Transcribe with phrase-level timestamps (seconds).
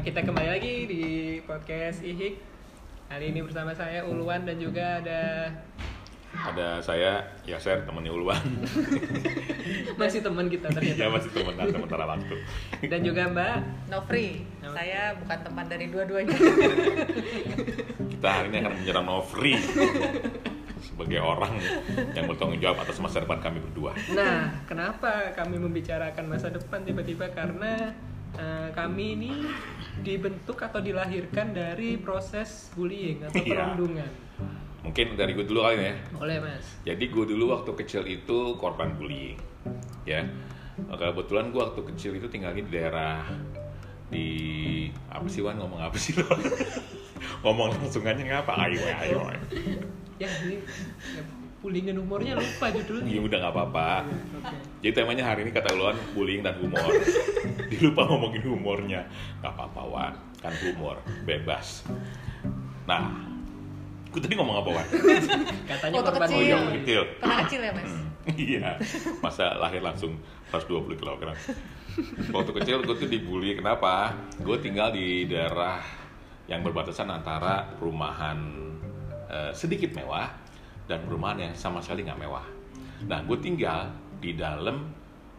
[0.00, 1.04] kita kembali lagi di
[1.44, 2.40] podcast IHIK
[3.12, 5.52] Kali ini bersama saya Uluan dan juga ada
[6.30, 8.38] Ada saya, Yaser, temennya Ulwan.
[10.00, 12.36] masih teman kita ya ternyata masih temenan sementara waktu.
[12.86, 13.56] Dan juga Mbak
[13.90, 14.72] Nofri, Nofri.
[14.78, 16.38] saya bukan teman dari dua-duanya.
[18.14, 19.58] Kita hari ini akan menyerang Nofri
[20.86, 21.58] sebagai orang
[22.14, 23.92] yang bertanggung jawab atas masa depan kami berdua.
[24.14, 27.90] Nah, kenapa kami membicarakan masa depan tiba-tiba karena
[28.36, 29.32] eh, kami ini
[30.00, 33.48] dibentuk atau dilahirkan dari proses bullying atau Iya.
[33.74, 34.12] perundungan.
[34.80, 35.94] Mungkin dari gue dulu kali ya.
[36.14, 36.64] Boleh mas.
[36.82, 39.36] Jadi gue dulu waktu kecil itu korban bullying,
[40.08, 40.24] ya.
[40.80, 43.20] Kebetulan gue waktu kecil itu tinggalnya di daerah
[44.08, 44.28] di
[45.06, 46.24] apa sih Wan ngomong apa sih lo?
[47.44, 48.52] ngomong langsungannya ngapa?
[48.56, 49.18] Ayo, ayo.
[49.28, 49.40] ayo.
[50.16, 50.64] Ya ini
[51.60, 53.12] ya, bullyingin humornya lupa judulnya.
[53.12, 53.88] Ya udah nggak apa-apa.
[54.40, 54.56] Oke.
[54.80, 56.88] Jadi temanya hari ini kata Luan bullying dan humor.
[57.70, 59.00] Dilupa ngomongin humornya.
[59.44, 60.96] Gak apa-apa Wan, kan humor,
[61.28, 61.84] bebas.
[62.88, 63.12] Nah,
[64.08, 64.86] gue tadi ngomong apa Wan?
[65.70, 66.40] Katanya Waktu korban kecil.
[66.40, 66.76] Oh iya, bullying.
[66.80, 67.02] kecil.
[67.20, 67.92] Pernah kecil ya, Mas?
[68.30, 68.70] Iya,
[69.20, 70.16] masa lahir langsung
[70.52, 71.22] 120 kg.
[72.32, 74.16] Waktu kecil gue tuh dibully, kenapa?
[74.40, 75.80] Gue tinggal di daerah
[76.48, 78.38] yang berbatasan antara perumahan
[79.30, 80.39] eh, sedikit mewah
[80.90, 82.42] dan perumahan yang sama sekali nggak mewah.
[83.06, 84.90] Nah, gue tinggal di dalam,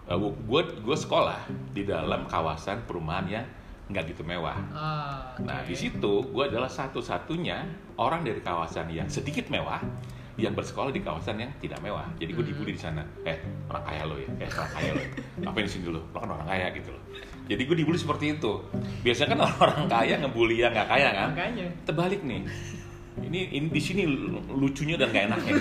[0.07, 3.45] gue gue sekolah di dalam kawasan perumahan yang
[3.91, 4.55] nggak gitu mewah.
[4.72, 5.44] Ah, oke.
[5.44, 7.67] Nah, di situ gue adalah satu-satunya
[7.99, 9.83] orang dari kawasan yang sedikit mewah
[10.39, 12.07] yang bersekolah di kawasan yang tidak mewah.
[12.16, 13.03] Jadi gue dibully di sana.
[13.27, 13.35] Eh,
[13.67, 14.29] orang kaya lo ya.
[14.39, 15.02] Eh, orang kaya lo.
[15.03, 15.11] Ya.
[15.44, 15.99] Ngapain sini dulu?
[15.99, 17.03] Lo kan orang kaya gitu loh.
[17.52, 18.53] Jadi gue dibully seperti itu.
[19.03, 21.29] Biasanya kan orang kaya ngebully yang nggak kaya kan?
[21.35, 21.67] Makanya.
[21.83, 22.41] Terbalik nih.
[23.19, 24.07] Ini ini di sini
[24.47, 25.53] lucunya dan gak enaknya.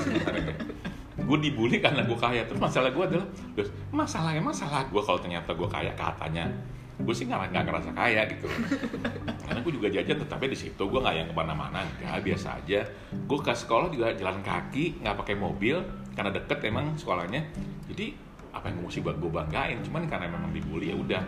[1.19, 2.47] Gue dibully karena gue kaya.
[2.47, 3.27] Terus masalah gue adalah,
[3.59, 6.47] terus masalahnya masalah gue kalau ternyata gue kaya katanya
[7.01, 8.47] gue sih nggak nggak ngerasa kaya gitu.
[9.49, 10.83] Karena gue juga jajan tetapi di situ.
[10.85, 11.81] Gue nggak yang ke mana-mana.
[11.99, 12.81] Nggak biasa aja.
[13.25, 15.81] Gue ke sekolah juga jalan kaki nggak pakai mobil.
[16.13, 17.41] Karena deket emang sekolahnya.
[17.89, 18.15] Jadi
[18.53, 19.81] apa yang mesti buat gue banggain?
[19.81, 21.23] Cuman karena memang dibully ya udah.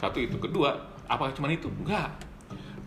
[0.00, 0.40] Satu itu.
[0.40, 0.72] Kedua
[1.04, 1.68] apa cuman itu?
[1.68, 2.28] Enggak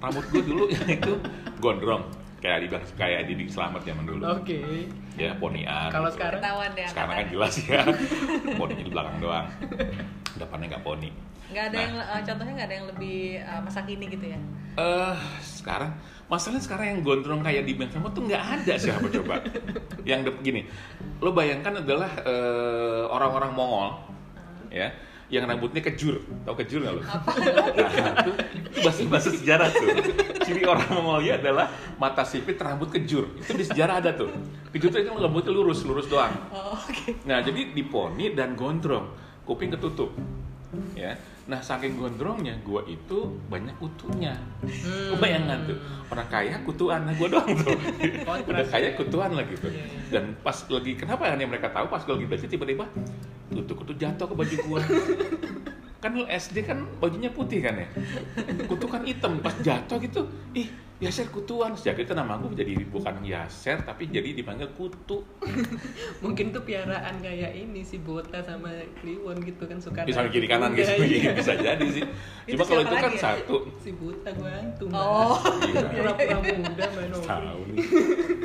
[0.02, 1.14] rambut gue dulu yang itu
[1.62, 2.04] gondrong
[2.42, 4.90] kayak di kayak di selamat zaman dulu Oke.
[5.14, 6.18] ya ponian Kalau gitu.
[6.18, 6.42] sekarang?
[6.42, 6.88] Ketahuan deh.
[6.90, 7.82] sekarang kan jelas ya
[8.60, 9.48] poninya di belakang doang
[10.36, 11.10] depannya nggak poni
[11.52, 11.84] Nggak ada Nah.
[11.84, 14.40] yang, eh, contohnya nggak ada yang lebih eh, masa kini gitu ya?
[14.72, 15.92] eh sekarang
[16.26, 19.44] masalahnya sekarang yang gondrong kayak di band tuh nggak ada siapa coba
[20.02, 20.64] yang de- gini
[21.20, 23.90] lo bayangkan adalah eh, orang-orang Mongol
[24.72, 24.90] ya
[25.32, 27.02] yang rambutnya kejur tau kejur nggak lo?
[27.08, 28.32] Nah, itu,
[28.68, 29.88] itu bahasa bahasa sejarah tuh
[30.44, 34.28] ciri orang Mongolia adalah mata sipit rambut kejur itu di sejarah ada tuh
[34.76, 37.16] kejur tuh itu rambutnya lurus lurus doang Oh, oke.
[37.24, 39.08] Nah, jadi diponi dan gondrong,
[39.48, 40.12] kuping ketutup.
[40.96, 41.16] Ya.
[41.48, 44.36] Nah, saking gondrongnya gua itu banyak kutunya.
[45.12, 45.80] Lu bayangkan tuh,
[46.12, 47.76] orang kaya kutuan, nah gua doang tuh.
[48.48, 49.72] Udah kaya kutuan lagi tuh.
[49.72, 50.00] Iya, iya.
[50.12, 52.86] Dan pas lagi kenapa ya mereka tahu pas gua lagi belajar tiba-tiba
[53.52, 54.82] kutu-kutu jatuh ke baju gua.
[56.02, 57.86] kan lu SD kan bajunya putih kan ya
[58.66, 60.26] kutu kan hitam pas jatuh gitu
[60.58, 60.66] ih
[61.02, 61.74] Yaser kutuan.
[61.74, 65.26] Sejak itu nama gue jadi bukan Yaser tapi jadi dipanggil kutu.
[66.24, 68.70] Mungkin tuh piaraan kayak ini si Bota sama
[69.02, 70.94] Kliwon gitu kan suka bisa kiri kanan gitu.
[71.02, 71.34] Iya.
[71.42, 72.06] bisa jadi sih.
[72.46, 73.22] Itu cuma kalau itu kan ya?
[73.22, 73.56] satu.
[73.82, 74.86] Si Buta gua hantu.
[74.94, 75.38] Oh.
[75.66, 75.86] Iya.
[75.98, 76.86] Pura-pura muda
[77.26, 77.78] tahu nih.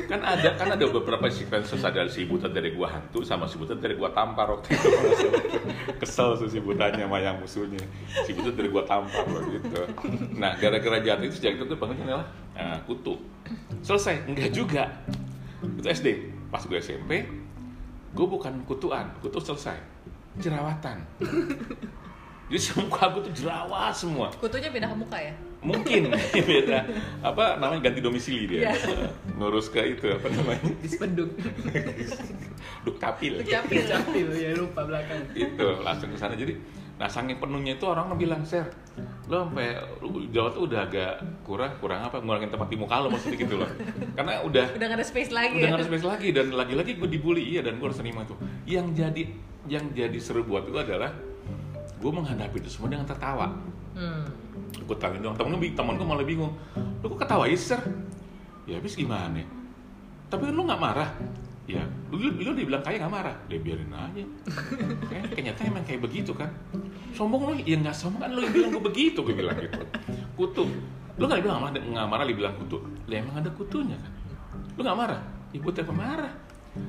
[0.09, 1.79] Kan ada kan ada beberapa sequences.
[1.85, 4.89] Ada si buta dari gua hantu sama si buta dari gua tampar waktu itu.
[6.01, 7.85] Kesel tuh si butanya sama yang musuhnya.
[8.25, 9.81] Si buta dari gua tampar waktu gitu
[10.37, 13.15] nah gara-gara jatuh itu sejak itu tuh panggilnya adalah eh, kutu.
[13.85, 14.25] Selesai.
[14.25, 14.83] Enggak juga.
[15.61, 16.07] Itu SD
[16.47, 17.27] pas gue SMP
[18.17, 19.07] gue bukan kutuan.
[19.21, 19.77] Kutu selesai.
[20.41, 20.97] Jerawatan.
[22.47, 24.31] Jadi semua gue tuh jerawat semua.
[24.31, 25.35] Kutunya pindah ke muka ya?
[25.61, 26.13] mungkin.
[26.49, 26.85] Beda.
[27.21, 28.71] Apa namanya ganti domisili dia.
[28.71, 29.09] Iya.
[29.37, 30.63] ngurus ke itu apa namanya?
[30.81, 31.29] Dispenduk.
[32.85, 33.83] dukcapil Dukcapil.
[33.85, 35.21] Capil ya lupa belakang.
[35.33, 36.33] itu langsung ke sana.
[36.37, 36.57] Jadi
[36.97, 38.65] nah saking penuhnya itu orang bilang ser
[39.29, 39.77] lo sampai
[40.33, 41.13] Jawa tuh udah agak
[41.45, 43.69] kurang kurang apa ngurangin tempat di muka lo maksudnya gitu loh.
[44.15, 45.69] Karena udah Udah nggak ada space lagi udah ya?
[45.69, 48.39] nggak ada space lagi dan lagi-lagi gue dibully iya dan gue harus terima tuh.
[48.65, 49.21] Yang jadi
[49.67, 51.11] yang jadi seru buat gue adalah
[51.99, 53.51] gue menghadapi itu semua dengan tertawa.
[53.97, 54.25] Hmm.
[54.77, 56.53] gue tanya dong temen gue temen gue malah bingung
[57.01, 57.81] lu kok ketawa sir?
[58.63, 59.43] Ya habis gimana?
[60.31, 61.09] Tapi lu nggak marah
[61.67, 63.35] ya lu, lu, lu dibilang kaya nggak marah.
[63.51, 64.23] Dia biarin aja.
[65.11, 66.47] Kayak ternyata emang kayak begitu kan.
[67.11, 67.53] Sombong lu?
[67.67, 69.83] Ya nggak sombong kan lu yang bilang gue begitu gue bilang gitu.
[70.39, 70.65] Kutu.
[71.19, 72.79] Lu nggak bilang nggak marah dibilang kutu.
[73.11, 74.11] Ya emang ada kutunya kan?
[74.79, 75.21] Lu nggak marah?
[75.51, 76.46] Ibu telepon marah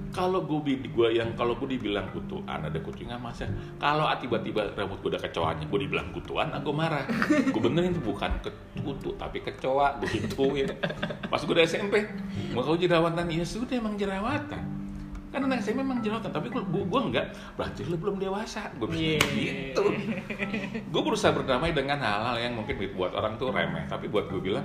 [0.09, 3.47] kalau gue gua yang kalau gue dibilang kutuan ada kucingnya masa
[3.77, 7.05] kalau tiba-tiba rambut gue udah kecoanya gue dibilang kutuan aku marah.
[7.29, 8.41] Gue benerin itu bukan
[8.81, 10.67] kutu tapi kecoa gue gituin
[11.29, 12.03] pas gue udah SMP
[12.57, 14.65] mau kau jerawatan ya sudah emang jerawatan.
[15.29, 18.73] Kan anak saya memang jerawatan tapi gue gue enggak berarti lu belum dewasa.
[18.81, 19.73] Gue bilang Iya.
[19.77, 19.85] gitu.
[20.89, 24.65] Gue berusaha berdamai dengan hal-hal yang mungkin buat orang tuh remeh tapi buat gue bilang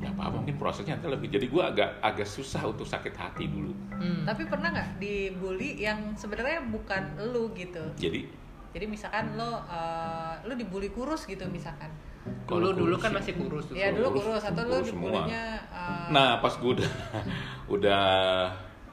[0.00, 3.72] nggak apa-apa mungkin prosesnya nanti lebih jadi gue agak agak susah untuk sakit hati dulu
[4.00, 4.24] Hmm.
[4.24, 7.84] Tapi pernah nggak dibully yang sebenarnya bukan lu gitu?
[7.94, 8.24] jadi
[8.70, 11.92] Jadi misalkan lo uh, lo dibully kurus gitu misalkan.
[12.20, 13.74] dulu kalau dulu kurus kan masih kurus tuh.
[13.76, 16.90] Ya dulu Kurus, kurus atau lo kurus dibulinya uh, Nah, pas gue udah
[17.76, 18.02] udah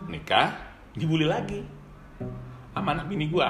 [0.07, 0.48] nikah,
[0.92, 1.63] dibully lagi
[2.74, 3.48] sama anak bini gue.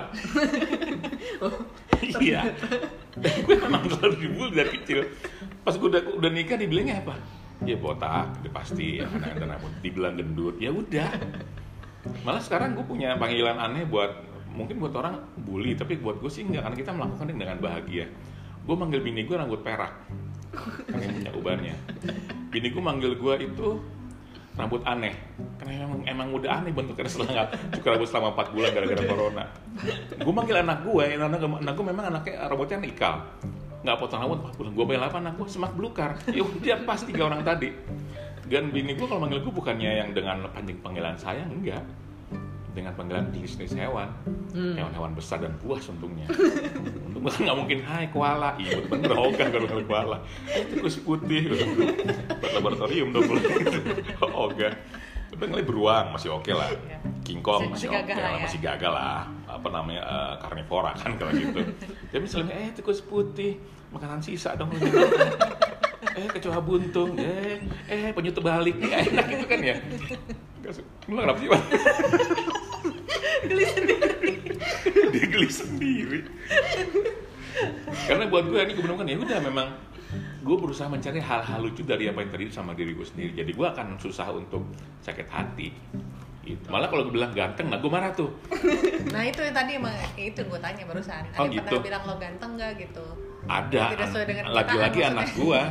[2.22, 2.42] iya.
[3.22, 5.00] Dan gue memang selalu dibully dari kecil.
[5.66, 7.18] Pas gue udah udah nikah dibilangnya apa?
[7.66, 10.56] Ya botak, udah pasti ya kadang-kadang rambut dibilang gendut.
[10.62, 11.10] Ya udah.
[12.22, 14.24] Malah sekarang gue punya panggilan aneh buat
[14.54, 18.06] mungkin buat orang bully, tapi buat gue sih enggak karena kita melakukannya dengan bahagia.
[18.64, 19.94] Gue manggil bini gue rambut perak,
[20.92, 21.76] karena punya ubannya.
[22.50, 23.68] Bini gue manggil gue itu
[24.58, 25.14] rambut aneh,
[25.62, 29.46] karena emang emang udah aneh bentuknya nggak cukur rambut selama 4 bulan gara-gara corona.
[30.18, 33.16] Gue manggil anak gue, anak, anak gue memang anaknya rambutnya ikal,
[33.86, 34.72] nggak potong rambut 4 bulan.
[34.74, 36.18] Gue bayar apa anak gue semak belukar.
[36.38, 37.70] Ya udah pas tiga orang tadi.
[38.48, 41.84] Dan bini gue kalau manggil gue bukannya yang dengan panjang panggilan sayang, enggak.
[42.72, 44.06] Dengan panggilan jenis hewan,
[44.54, 44.74] Hmm.
[44.78, 46.30] hewan-hewan besar dan buas untungnya.
[47.10, 50.18] Untung gue nggak mungkin, hai koala, iya bener kan kalau manggil koala.
[50.48, 51.52] Eh, tikus putih,
[52.38, 53.28] buat laboratorium dong.
[54.24, 54.78] Oh enggak.
[55.28, 56.72] Tapi ngeliat beruang masih oke lah.
[57.28, 58.44] King Kong Masih- masih, lah lah, ya.
[58.48, 59.28] masih gagal lah.
[59.44, 61.60] Apa namanya eh, karnivora kan kalau gitu.
[62.16, 63.60] Tapi misalnya eh tikus putih,
[63.92, 64.72] makanan sisa dong.
[66.20, 67.60] eh kecoa buntung, eh
[67.92, 69.76] eh penyu terbalik, eh, enak gitu kan ya.
[71.12, 71.50] Lu kenapa sih?
[73.48, 74.32] Geli sendiri.
[75.08, 76.20] dia geli sendiri
[78.08, 79.68] karena buat gue ini kebenaran ya udah memang
[80.44, 83.68] gue berusaha mencari hal-hal lucu dari apa yang terjadi sama diri gue sendiri jadi gue
[83.68, 84.64] akan susah untuk
[85.02, 85.74] sakit hati
[86.48, 86.68] gitu.
[86.72, 88.32] malah kalau gue bilang ganteng nah gue marah tuh.
[89.14, 91.24] Nah itu yang tadi emang itu gue tanya barusan.
[91.32, 91.68] Ada Oh, yang gitu.
[91.68, 93.06] pernah bilang lo ganteng nggak gitu?
[93.48, 95.62] ada Tidak sesuai dengan lagi-lagi anak gue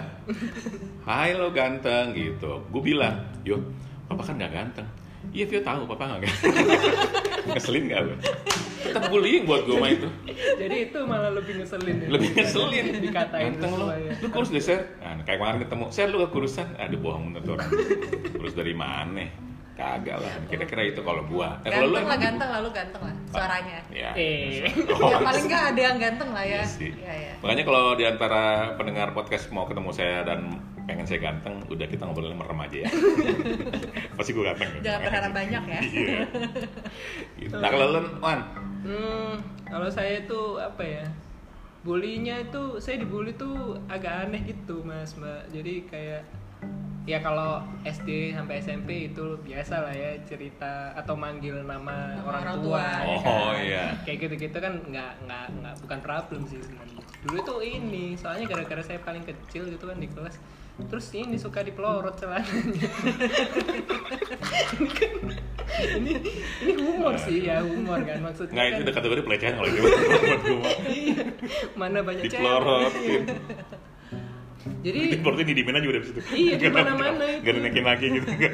[1.09, 2.53] hai lo ganteng gitu.
[2.73, 3.15] Gue bilang
[3.45, 3.61] yo
[4.09, 4.89] papa kan nggak ganteng.
[5.35, 6.53] Iya Vio tahu papa nggak ganteng.
[7.53, 8.15] Ngeselin nggak lo
[8.87, 10.09] tetap bullying buat gue mah itu.
[10.57, 12.09] Jadi itu malah lebih ngeselin ya.
[12.09, 12.85] lebih ngeselin.
[13.03, 13.87] Dikatain ganteng lo.
[13.93, 14.13] ya.
[14.23, 14.81] lu kurus deh ser?
[15.03, 15.85] Nah, kayak kemarin ketemu.
[15.91, 16.69] Ser lu kekurusan?
[16.79, 17.71] Aduh bohong bener tuh orang.
[18.39, 19.27] Kurus dari mana
[19.77, 23.03] kagak lah kira-kira itu kalau gua eh, kalau Ganteng lah, emang- ganteng lah, lu ganteng
[23.03, 23.79] lah suaranya.
[23.89, 24.65] ya Eh.
[24.89, 26.57] Oh, ya paling nggak ada yang ganteng lah ya.
[26.57, 26.91] Iya sih.
[26.91, 27.33] Iya ya.
[27.39, 28.43] makanya kalau di antara
[28.75, 30.41] pendengar podcast mau ketemu saya dan
[30.83, 32.89] pengen saya ganteng udah kita ngobrolin merem aja ya
[34.17, 35.81] pasti gua ganteng Jangan berharap banyak ya.
[35.85, 36.21] iya
[37.39, 37.55] gitu.
[37.55, 38.41] nah kalau lu Wan
[38.79, 39.35] Hmm,
[39.65, 41.05] kalau saya itu apa ya?
[41.83, 45.51] Bulinya itu saya dibully tuh agak aneh gitu, Mas, Mbak.
[45.51, 46.23] Jadi kayak
[47.07, 52.43] ya kalau SD sampai SMP itu biasa lah ya cerita atau manggil nama Nama orang,
[52.43, 52.83] orang tua.
[52.83, 52.83] tua.
[52.83, 53.63] ya Oh, kan?
[53.63, 53.85] iya.
[54.03, 56.99] Kayak gitu-gitu kan nggak nggak nggak bukan problem sih sebenarnya.
[57.23, 60.35] Dulu tuh ini, soalnya gara-gara saya paling kecil gitu kan di kelas.
[60.77, 62.85] Terus ini suka dipelorot celananya.
[65.97, 66.13] ini
[66.63, 69.81] ini humor sih ya humor kan maksudnya nggak itu kan, udah kategori pelecehan kalau itu
[69.83, 69.93] gua
[70.89, 71.23] iya,
[71.75, 73.23] mana banyak cewek dipelorotin
[74.81, 76.21] jadi Dipelorotin di di mana juga dari situ.
[76.29, 77.41] Iya, di Nggak- mana-mana itu.
[77.43, 78.29] nggak dinaikin lagi gitu.
[78.29, 78.53] Nggak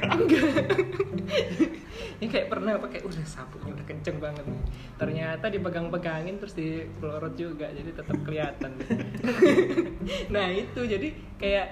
[2.23, 4.63] ini kayak pernah pakai udah sapunya udah kenceng banget nih.
[4.95, 8.71] Ternyata dipegang-pegangin terus dipelorot juga jadi tetap kelihatan.
[10.35, 10.81] Nah itu.
[10.83, 11.67] Jadi kayak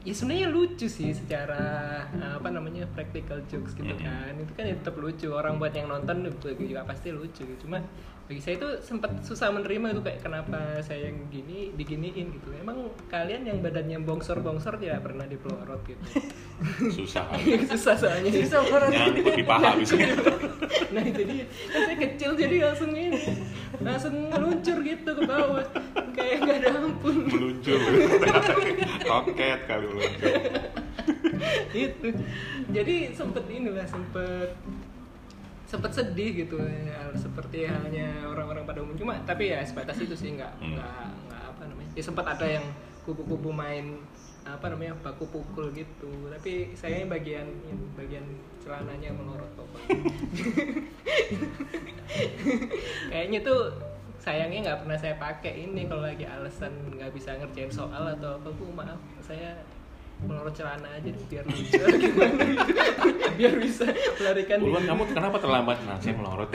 [0.00, 1.60] ya sebenarnya lucu sih secara
[2.08, 4.30] uh, apa namanya practical jokes gitu kan.
[4.38, 5.26] Itu kan ya tetap lucu.
[5.28, 7.42] Orang buat yang nonton juga pasti lucu.
[7.58, 7.82] Cuma
[8.30, 12.30] bagi saya itu sempat susah menerima itu kayak kenapa saya yang gini diginiin?
[12.30, 12.54] Gitu.
[12.62, 15.98] Emang kalian yang badannya bongsor bongsor tidak pernah dipelorot gitu.
[17.02, 17.26] Susah.
[17.74, 18.30] Susah soalnya.
[18.30, 18.90] Susah banget.
[18.94, 19.98] nyangkut di paha bisa
[20.94, 21.42] nah itu dia
[21.74, 23.18] kan saya kecil jadi langsung ini
[23.82, 25.66] langsung meluncur gitu ke bawah.
[26.14, 27.14] Kayak nggak ada ampun.
[27.26, 27.78] Meluncur.
[29.10, 30.34] Roket kali meluncur.
[31.74, 32.08] Itu
[32.70, 34.54] jadi sempet inilah sempet
[35.70, 40.34] sempet sedih gitu ya, seperti halnya orang-orang pada umum cuma tapi ya sebatas itu sih
[40.34, 40.74] nggak Hmm.
[40.74, 40.98] nggak
[41.30, 41.90] nggak apa namanya.
[41.94, 42.66] Ya sempat ada yang
[43.06, 44.02] kupu-kupu main
[44.42, 46.10] apa namanya baku pukul gitu.
[46.26, 47.46] Tapi saya bagian
[47.94, 48.26] bagian
[48.58, 49.68] celananya melorot kok
[53.14, 53.70] kayaknya tuh
[54.20, 58.48] sayangnya nggak pernah saya pakai ini kalau lagi alasan nggak bisa ngerjain soal atau apa
[58.52, 58.68] bu.
[58.74, 59.54] Maaf saya
[60.20, 62.68] melorot celana aja deh biar lucu gimana gitu.
[63.40, 63.84] biar bisa
[64.20, 65.76] melarikan Buruan diri kamu kenapa terlambat?
[65.88, 66.48] Nah, saya melorot.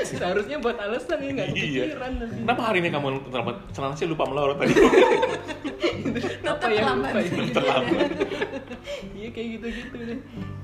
[0.00, 1.56] seharusnya buat alasan ya nggak iya.
[1.56, 2.40] kepikiran nanti.
[2.44, 3.56] Kenapa hari ini kamu terlambat?
[3.72, 4.74] Celana saya lupa melorot tadi.
[6.52, 7.30] apa yang lupa ya?
[7.56, 8.08] terlambat.
[9.18, 10.20] iya kayak gitu-gitu deh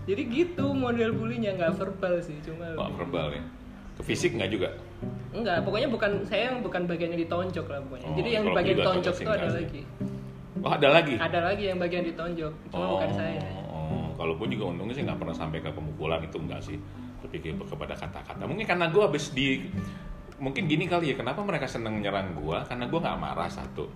[0.06, 3.42] jadi gitu model bulinya nggak verbal sih cuma Wah, verbal ya.
[3.96, 4.70] Ke fisik nggak juga?
[5.36, 8.76] enggak pokoknya bukan saya yang bukan bagian yang ditonjok lah pokoknya Oh, jadi yang bagian
[8.80, 9.82] ditonjok itu ada lagi
[10.66, 11.14] Oh, ada lagi?
[11.14, 12.50] ada lagi yang bagian ditonjok.
[12.74, 13.38] Cuma bukan saya.
[13.70, 16.74] Oh, kalau gue juga untungnya sih nggak pernah sampai ke pemukulan itu enggak sih.
[17.22, 18.42] Lebih ke kepada kata-kata.
[18.42, 19.62] Mungkin karena gue habis di
[20.36, 23.86] mungkin gini kali ya kenapa mereka seneng nyerang gue karena gue nggak marah satu.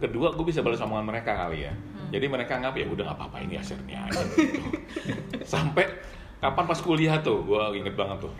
[0.00, 1.76] Kedua gue bisa balas omongan mereka kali ya.
[2.08, 4.64] Jadi mereka anggap ya udah nggak apa-apa ini hasilnya aja gitu.
[5.52, 5.84] sampai
[6.40, 8.34] kapan pas kuliah tuh gue inget banget tuh.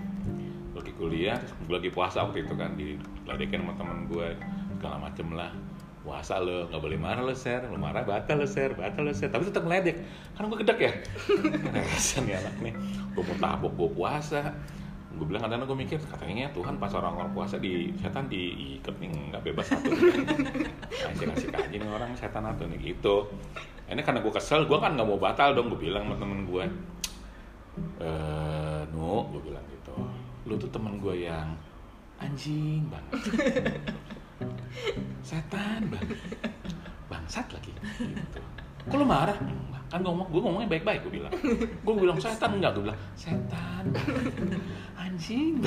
[0.73, 4.29] Lagi kuliah terus gue lagi puasa waktu itu kan diledekin sama temen gue
[4.81, 5.53] segala macem lah
[6.05, 7.65] puasa lo nggak boleh marah lo ser.
[7.65, 9.33] Lo marah batal lo ser batal lo ser.
[9.33, 9.97] Tapi tetap ngeledek.
[10.37, 10.93] Kan gue gedek ya?
[11.73, 12.75] Rasa nih anak nih.
[13.17, 14.53] Gue mau tabok gue puasa.
[15.15, 19.43] Gue bilang kadang gue mikir katanya Tuhan pas orang-orang puasa di setan diikat nih nggak
[19.43, 19.89] bebas satu.
[20.93, 23.33] Kasih kasih kaji nih orang setan atau nih gitu.
[23.89, 26.65] Ini karena gue kesel gue kan nggak mau batal dong gue bilang sama temen gue
[28.05, 29.97] eh nu gue bilang gitu.
[30.45, 31.57] Lu tuh temen gue yang
[32.23, 33.11] anjing banget
[35.25, 36.19] setan banget.
[37.09, 37.73] Bangsat lagi.
[38.01, 38.41] Gitu.
[38.91, 39.37] Kok lu marah?
[39.41, 39.83] Enggak.
[39.89, 41.33] Kan ngomong gue ngomongnya baik-baik gue bilang.
[41.85, 42.61] Gue bilang setan.
[42.61, 43.85] Enggak gue bilang setan.
[45.01, 45.63] Anjing.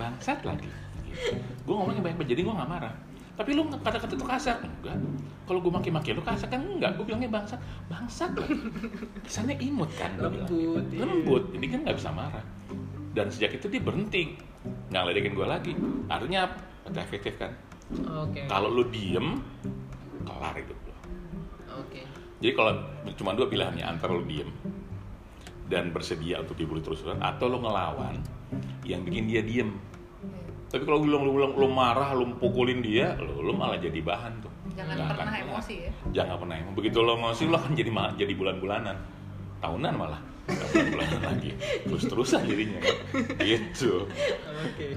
[0.00, 0.68] Bangsat lagi.
[1.10, 1.36] Gitu.
[1.66, 2.94] gue ngomongnya baik-baik jadi gue nggak marah.
[3.34, 4.56] Tapi lu kata-kata itu kasar?
[4.62, 4.96] Enggak.
[5.48, 6.96] Kalau gue maki-maki lu kasar kan enggak.
[6.96, 7.60] Gue bilangnya bangsat.
[7.90, 8.56] Bangsat lagi.
[9.26, 11.04] Kesannya imut kan gue Lembut, iya.
[11.04, 11.44] lembut.
[11.56, 12.44] Jadi kan nggak bisa marah.
[13.10, 14.38] Dan sejak itu dia berhenti.
[14.88, 15.72] Nggak ngeledekin gue lagi.
[16.08, 16.70] Artinya apa?
[16.98, 17.52] efektif kan
[17.98, 18.40] oke.
[18.46, 19.42] Kalau lu diem
[20.22, 20.94] kelar hidup lu.
[21.80, 22.00] Oke.
[22.40, 22.72] Jadi kalau
[23.18, 24.48] cuma dua pilihannya antara lu diem
[25.70, 28.18] dan bersedia untuk dibully terus-terusan atau lu ngelawan
[28.86, 29.76] yang bikin dia diem.
[30.70, 34.38] Tapi kalau lu lu, lu, lu marah lu pukulin dia lu, lu malah jadi bahan
[34.38, 34.52] tuh.
[34.78, 35.46] Jangan Nggak akan pernah kelar.
[35.50, 35.90] emosi ya.
[36.14, 36.76] jangan pernah emosi.
[36.78, 38.96] Begitu lo emosi lo akan jadi jadi bulan-bulanan.
[39.60, 40.20] Tahunan malah.
[40.46, 41.50] Bulan-bulanan lagi.
[41.90, 42.80] Terus-terusan jadinya.
[43.42, 44.06] Gitu.
[44.62, 44.88] Oke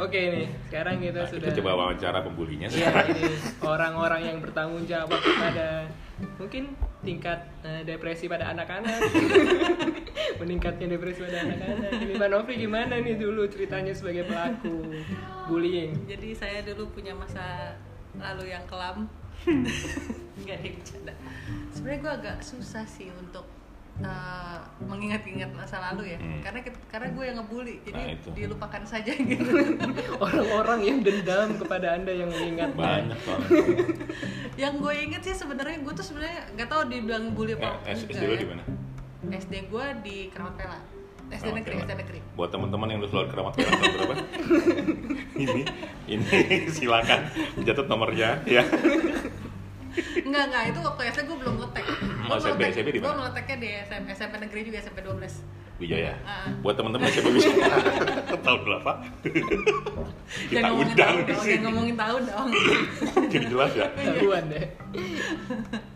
[0.00, 3.22] oke nih sekarang kita nah, sudah kita coba wawancara pembulinya Iya, ini
[3.60, 5.90] orang-orang yang bertanggung jawab kepada
[6.36, 9.00] mungkin tingkat eh, depresi pada anak-anak.
[10.40, 11.90] Meningkatnya depresi pada anak-anak.
[11.96, 14.84] Ini Mbak Novi gimana nih dulu ceritanya sebagai pelaku
[15.48, 15.96] bullying?
[16.04, 17.76] Jadi saya dulu punya masa
[18.16, 19.08] lalu yang kelam.
[20.40, 21.14] Enggak deh bercanda.
[21.72, 23.48] Sebenarnya gue agak susah sih untuk
[24.00, 26.40] uh, mengingat-ingat masa lalu ya, Hmm.
[26.40, 28.28] karena karena gue yang ngebully, jadi Nah, itu.
[28.32, 29.44] dilupakan saja gitu.
[30.16, 32.76] Orang-orang yang dendam kepada Anda yang mengingatnya.
[32.76, 33.48] banyak banget
[34.62, 38.10] yang gue inget sih sebenarnya gue tuh sebenarnya nggak tahu dibilang bully apa eh, SD
[38.10, 38.38] enggak lu ya.
[38.38, 38.62] di mana
[39.32, 40.78] SD gue di Keramat Pela.
[41.30, 41.82] SD Keramat negeri, Pela.
[41.82, 42.18] SD negeri.
[42.34, 44.14] buat teman-teman yang udah keluar keramat Pela berapa
[45.44, 45.62] ini
[46.06, 46.38] ini
[46.68, 47.20] silakan
[47.58, 48.64] catat nomornya ya
[50.20, 51.84] Enggak, enggak, itu waktu SD gue belum ngetek.
[52.30, 53.18] Oh, SMP, SMP di Gue mana?
[53.24, 55.34] meleteknya di SMP, SMP negeri juga SMP 12.
[55.76, 56.44] Wijaya Ah.
[56.60, 57.48] buat teman-teman siapa bisa
[58.44, 58.92] tahun berapa
[60.46, 62.48] kita undang di dong, sini jangan ngomongin tahun dong.
[63.26, 64.66] jadi jelas ya Tahuan deh.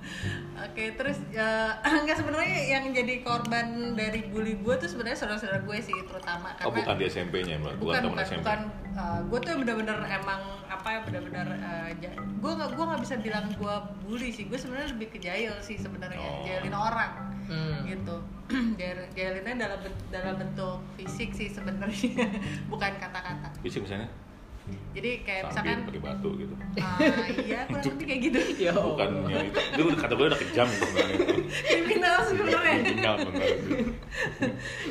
[0.74, 1.70] Oke, terus ya,
[2.02, 6.66] enggak sebenarnya yang jadi korban dari bully gue tuh sebenarnya saudara-saudara gue sih terutama karena
[6.66, 8.60] oh bukan di SMP-nya bukan, bukan teman bukan, SMP bukan
[8.92, 13.14] uh, gue tuh bener-bener emang apa ya bener-bener uh, ja- gue nggak gue nggak bisa
[13.16, 16.42] bilang gue bully sih gue sebenarnya lebih ke jahil sih sebenarnya Oh.
[16.42, 17.12] jahilin orang
[17.44, 17.84] Hmm.
[17.84, 18.16] gitu.
[18.74, 19.78] Jahil- jahilinnya dalam
[20.08, 22.24] dalam bentuk fisik sih sebenarnya
[22.72, 23.52] bukan kata-kata.
[23.60, 24.08] Fisik misalnya
[24.94, 26.54] jadi kayak sambil misalkan pakai batu gitu.
[26.80, 26.98] Ah,
[27.44, 28.38] iya kurang lebih kayak gitu.
[28.62, 29.58] Ya bukan ya itu.
[29.60, 31.16] Itu udah kata gue udah kejam itu sebenarnya.
[31.18, 31.34] Itu
[31.66, 32.76] kriminal sebenarnya.
[32.80, 33.14] Kriminal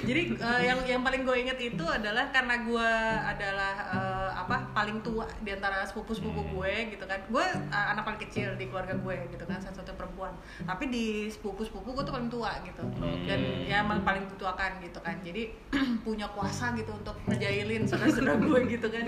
[0.04, 2.90] jadi eh, yang yang paling gue inget itu adalah karena gue
[3.24, 6.52] adalah eh, apa paling tua di antara sepupu sepupu Hmm.
[6.58, 7.20] gue gitu kan.
[7.30, 10.34] Gue eh, anak paling kecil di keluarga gue gitu kan satu satu perempuan.
[10.66, 12.84] Tapi di sepupu sepupu gue tuh paling tua gitu.
[12.84, 13.26] Hmm.
[13.30, 15.16] dan ya emang paling dituakan gitu kan.
[15.22, 15.54] Jadi
[16.06, 19.06] punya kuasa gitu untuk ngejailin saudara-saudara gue gitu kan.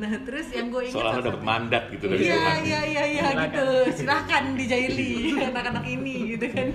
[0.00, 3.26] Nah terus yang gue inget seolah salah dapat mandat gitu dari Iya iya iya iya
[3.46, 3.68] gitu.
[4.02, 5.12] Silahkan dijaili
[5.52, 6.68] anak-anak ini gitu kan.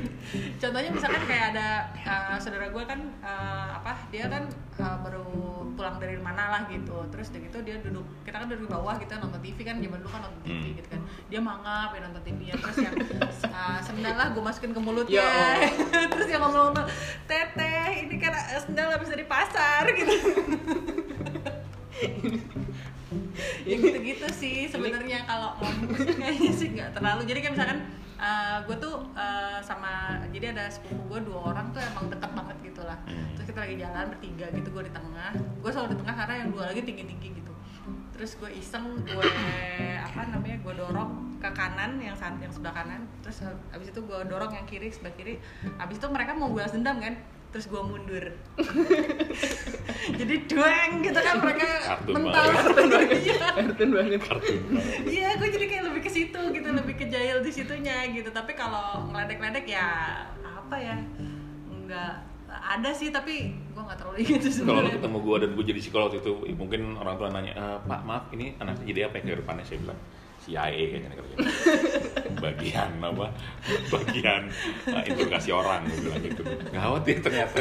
[0.62, 1.68] Contohnya misalkan kayak ada
[2.06, 4.46] uh, saudara gue kan uh, apa dia kan
[4.78, 5.26] uh, baru
[5.74, 7.02] pulang dari mana lah gitu.
[7.10, 10.12] Terus udah gitu dia duduk kita kan di bawah gitu nonton TV kan zaman dulu
[10.12, 10.76] kan nonton TV Hmm.
[10.76, 11.02] gitu kan.
[11.28, 12.94] Dia mangap ya nonton TV ya terus yang
[13.48, 15.24] uh, sendal lah gue masukin ke mulutnya.
[15.24, 15.72] Ya
[16.12, 16.88] terus yang ngomong-ngomong
[17.24, 20.12] teteh ini kan uh, sendal habis dari pasar gitu.
[23.64, 25.56] Ya gitu-gitu sih sebenarnya kalau
[26.20, 27.22] kayaknya sih nggak terlalu.
[27.24, 27.80] Jadi kayak misalkan
[28.66, 32.82] gue tuh eh, sama jadi ada sepupu gue dua orang tuh emang deket banget gitu
[32.82, 33.30] lah Hmm.
[33.38, 35.32] terus kita lagi jalan bertiga gitu gue di tengah.
[35.62, 37.52] Gue selalu di tengah karena yang dua lagi tinggi tinggi gitu
[38.16, 39.32] terus gue iseng gue
[40.02, 43.06] apa namanya gue dorong ke kanan yang saat yang sebelah kanan.
[43.22, 45.38] Terus abis itu gue dorong yang kiri sebelah kiri.
[45.78, 47.14] Abis itu mereka mau balas dendam kan?
[47.54, 48.26] Terus gue mundur.
[50.20, 52.44] Jadi dueng gitu kan mereka Kartun mental.
[52.52, 53.20] Kartun banget.
[53.56, 54.22] kartun banget.
[55.08, 58.30] iya gue jadi kayak lebih ke situ gitu lebih ke jahil di situnya gitu.
[58.34, 59.88] Tapi kalau ngeledek-ledek ya
[60.44, 60.96] apa ya
[61.88, 65.66] nggak ada sih tapi gue nggak terlalu ingat sih kalau sebenarnya ketemu gue dan gue
[65.70, 69.36] jadi psikolog itu mungkin orang tua nanya "Eh, pak maaf ini anaknya jadi apa ya
[69.38, 70.00] depannya saya bilang
[70.48, 71.48] CIA kayaknya kerjanya.
[72.48, 73.28] bagian apa
[73.92, 74.42] bagian
[74.88, 77.60] uh, interogasi orang gue bilang gitu gawat ya ternyata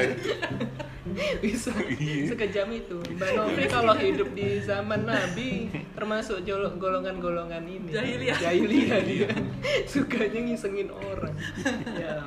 [1.41, 2.35] Bisa Iya.
[2.35, 2.99] sekejam itu.
[2.99, 6.43] Mbak Novi kalau hidup di zaman Nabi termasuk
[6.77, 7.89] golongan-golongan ini.
[7.95, 8.37] Jahiliyah.
[8.37, 9.31] Jahiliyah dia.
[9.87, 11.33] Sukanya ngisengin orang.
[11.95, 12.21] Ya.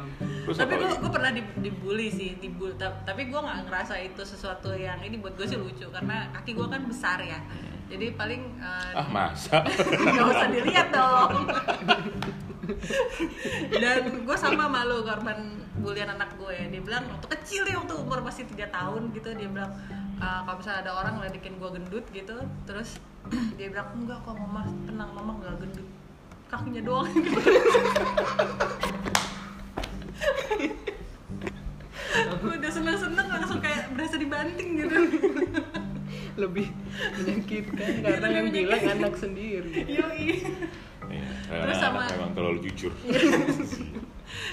[0.56, 4.98] Tapi gue gue pernah di- dibully sih dibully tapi gue nggak ngerasa itu sesuatu yang
[5.04, 7.40] ini buat gue sih lucu karena kaki gue kan besar ya.
[7.90, 9.66] Jadi paling eh, ah masa?
[10.14, 11.50] Nggak usah dilihat dong.
[13.74, 18.22] Dan gue sama malu korban bulian anak gue dia bilang waktu kecil ya waktu umur
[18.22, 19.34] masih tiga tahun gitu.
[19.34, 19.74] Dia bilang
[20.22, 22.38] "Eh, kalau misalnya ada orang ngeledekin gue gendut gitu.
[22.70, 23.02] Terus
[23.58, 25.88] dia bilang enggak kok mama tenang mama nggak gendut.
[26.50, 27.06] Kakinya doang
[32.40, 34.96] udah seneng-seneng langsung kayak berasa dibanting gitu.
[36.42, 36.68] Lebih
[37.18, 39.72] menyakitkan Iya, karena yang bilang anak sendiri.
[40.00, 40.26] yoi.
[41.10, 42.92] Iya, Terus sama- anak memang terlalu jujur.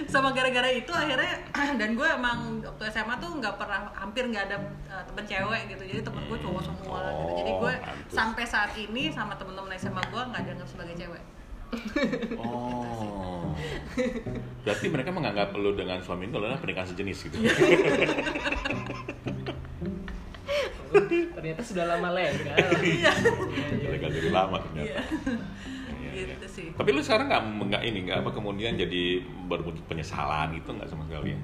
[0.08, 1.46] Sama gara-gara itu akhirnya
[1.80, 4.56] dan gue emang waktu SMA tuh nggak pernah hampir nggak ada
[4.88, 5.82] uh, temen cewek gitu.
[5.86, 7.32] Jadi temen gue cowok semua lah gitu.
[7.36, 11.22] Jadi gue Oh, sampai saat ini sama temen-temen SMA gue nggak dianggap sebagai cewek
[12.40, 13.54] oh.
[14.66, 17.36] Berarti mereka menganggap lo dengan suami itu adalah pernikahan sejenis gitu?
[21.36, 22.56] Ternyata sudah lama legal.
[22.82, 23.12] iya.
[23.86, 24.88] Legal dari lama ternyata.
[24.88, 25.02] Iya.
[25.96, 26.34] Iya, iya.
[26.38, 26.66] gitu sih.
[26.72, 31.04] Tapi lu sekarang nggak nggak ini nggak apa kemudian jadi berwujud penyesalan gitu nggak sama
[31.06, 31.40] sekali ya?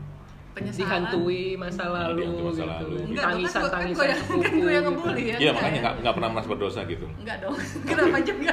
[0.53, 2.69] Penyesalan Dihantui masa lalu Dihantui masa gitu.
[2.69, 2.97] lalu.
[3.03, 4.43] Enggak, dong, kan Tangisan kan tangisan yang- sepupu.
[4.43, 4.91] kan gua yang gitu.
[4.93, 5.25] ngebully ya.
[5.25, 5.83] Iya enggak makanya ya?
[5.83, 7.07] nggak nggak pernah merasa berdosa gitu.
[7.17, 7.57] enggak dong
[7.89, 8.53] kenapa juga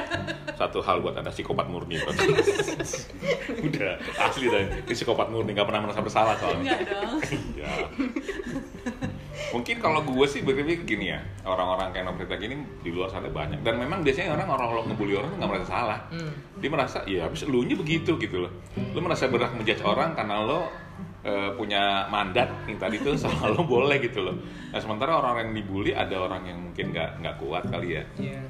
[0.56, 1.96] Satu hal buat anda psikopat murni.
[3.66, 6.72] Udah asli dah ini psikopat murni nggak pernah merasa bersalah soalnya.
[6.72, 7.18] enggak dong
[7.56, 7.72] Iya.
[9.50, 13.60] Mungkin kalau gue sih berpikir gini ya orang-orang kayak Novrita gini di luar sana banyak
[13.60, 15.98] dan memang biasanya orang orang kalau ngebully orang tuh nggak merasa salah.
[16.08, 16.32] Hmm.
[16.56, 20.38] dia merasa ya habis lu nya begitu gitu loh lu merasa berhak menjudge orang karena
[20.40, 20.68] lo
[21.20, 23.16] eh, punya mandat yang tadi tuh
[23.54, 24.36] lo boleh gitu loh.
[24.72, 28.04] Nah sementara orang yang dibully ada orang yang mungkin nggak nggak kuat kali ya.
[28.16, 28.42] Iya.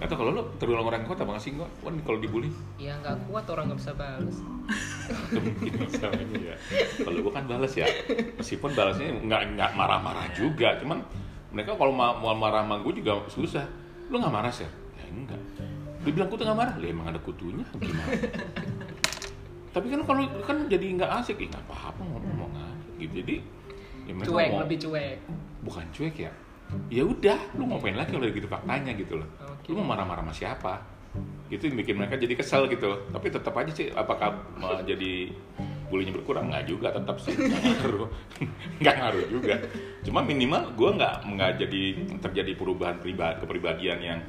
[0.00, 2.50] atau kalau lo tergolong orang kuat apa nggak sih nggak Wan, kalau dibully?
[2.80, 4.36] Ya nggak kuat orang nggak bisa balas.
[5.36, 6.56] mungkin masalahnya ya.
[7.04, 7.86] Kalau gue kan balas ya.
[8.40, 11.04] Meskipun balasnya nggak nggak marah-marah juga cuman
[11.54, 13.64] mereka kalau ma- mau marah sama gue juga susah.
[14.10, 14.70] Lo nggak marah sih ya
[15.06, 15.40] enggak.
[16.00, 16.74] Dia bilang kutu nggak marah?
[16.80, 17.66] Lah emang ada kutunya.
[17.76, 18.10] Gimana
[19.70, 23.12] tapi kan kalau kan jadi nggak asik ya nggak apa-apa ngomong aja gitu.
[23.16, 23.34] Jadi
[24.02, 25.16] ya Cuek, mau- lebih cuek.
[25.62, 26.32] bukan cuek ya.
[26.86, 29.28] Ya udah lu ngapain lagi kalau gitu faktanya gitu loh.
[29.40, 29.68] Oke.
[29.68, 30.74] lu mau marah-marah sama siapa?
[31.48, 33.00] Itu yang bikin mereka jadi kesel gitu loh.
[33.08, 34.38] Tapi tetap aja sih apakah
[34.80, 35.34] jadi
[35.86, 36.46] bulinya berkurang?
[36.46, 37.34] Nggak juga tetap sih.
[37.34, 38.08] Nggak ngaruh.
[38.78, 39.54] Nggak ngaruh juga.
[40.00, 41.82] Cuma minimal gue nggak nggak jadi
[42.20, 44.20] terjadi perubahan pribadi kepribadian yang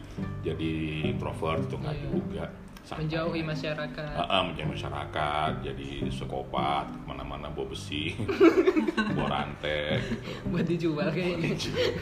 [0.41, 0.73] jadi
[1.07, 2.05] introvert itu nggak Iya.
[2.07, 2.43] juga
[2.81, 4.13] Santai Menjauhi masyarakat.
[4.17, 8.17] Ah, ah, menjadi masyarakat, jadi psikopat, ke mana-mana bawa besi,
[9.15, 10.29] bawa rantai, gitu.
[10.49, 11.53] Buat dijual kayaknya.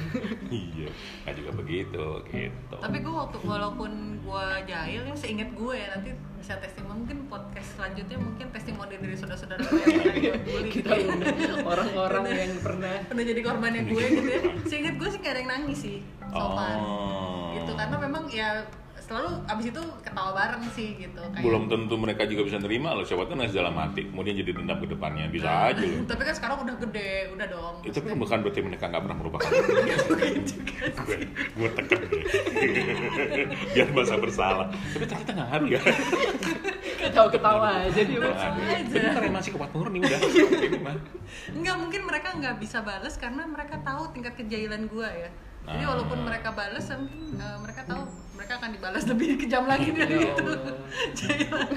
[0.50, 0.88] iya,
[1.28, 2.76] nggak juga begitu, gitu.
[2.80, 3.92] tapi gue waktu walaupun
[4.24, 9.16] gue jahil yang seingat gue ya nanti bisa testimoni mungkin podcast selanjutnya mungkin testimoni dari
[9.18, 11.54] saudara-saudara gue yang pernah gue bully Kita gitu ya.
[11.66, 15.50] orang-orang yang pernah pernah jadi korbannya gue gitu ya seingat gue sih gak ada yang
[15.50, 15.98] nangis sih
[16.30, 17.58] so far Oh.
[17.58, 18.62] gitu karena memang ya
[19.10, 21.18] selalu abis itu ketawa bareng sih gitu.
[21.20, 24.52] Kayak belum tentu mereka juga bisa nerima loh siapa tahu nangis dalam hati kemudian jadi
[24.54, 26.06] dendam ke depannya bisa Nah, aja loh.
[26.06, 29.50] tapi kan sekarang udah gede udah dong itu kan bukan berarti mereka nggak pernah merupakan
[29.50, 31.18] gue
[31.50, 32.22] gue tekan deh
[33.74, 34.68] biar merasa bersalah.
[34.94, 35.82] Tapi ternyata nggak ngaruh ya.
[37.60, 38.40] Aja dia Nggak Mas.
[38.40, 38.64] ngaruh.
[38.70, 38.94] aja.
[38.94, 40.20] bener emang sih kuat murni udah.
[40.20, 40.96] Ini mah
[41.50, 45.30] Enggak, mungkin mereka nggak bisa bales karena mereka tahu tingkat kejahilan gue ya.
[45.62, 45.90] Jadi Ah.
[45.92, 48.02] walaupun mereka bales, mungkin eh, mereka tahu
[48.34, 50.44] mereka akan dibalas lebih kejam lagi dari Ya itu.
[50.50, 50.76] Allah.
[51.14, 51.68] Jahilan.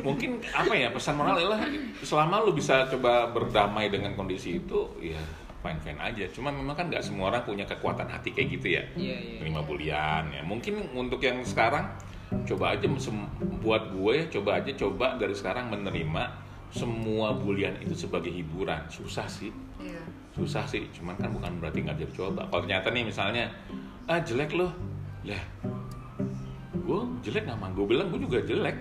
[0.00, 1.60] mungkin apa ya pesan moral adalah
[2.00, 5.18] selama lu bisa coba berdamai dengan kondisi itu ya
[5.60, 8.82] fine fine aja cuma memang kan nggak semua orang punya kekuatan hati kayak gitu ya
[8.94, 9.38] Iya, iya.
[9.40, 11.88] terima bulian ya mungkin untuk yang sekarang
[12.44, 12.84] coba aja
[13.60, 16.24] buat gue coba aja coba dari sekarang menerima
[16.68, 20.04] semua bulian itu sebagai hiburan susah sih Iya.
[20.34, 22.42] Susah sih cuman kan bukan berarti nggak jadi coba.
[22.46, 23.44] Kalau ternyata nih misalnya
[24.04, 24.74] ah jelek loh.
[25.24, 25.42] Lah
[26.74, 28.76] gue jelek nggak mah gue bilang gue juga jelek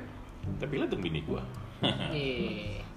[0.59, 1.39] tapi dong bini gue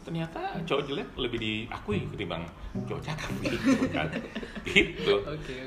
[0.03, 2.42] ternyata cowok jelek lebih diakui ketimbang
[2.87, 4.07] cowok cakep gitu kan.
[4.66, 5.14] Gitu.